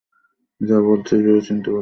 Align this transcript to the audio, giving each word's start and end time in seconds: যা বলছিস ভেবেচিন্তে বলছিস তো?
যা 0.61 0.77
বলছিস 0.87 1.19
ভেবেচিন্তে 1.25 1.69
বলছিস 1.69 1.77
তো? 1.77 1.79